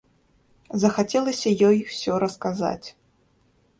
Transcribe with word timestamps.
Захацелася 0.83 1.49
ёй 1.69 1.77
усё 1.91 2.13
расказаць. 2.27 2.87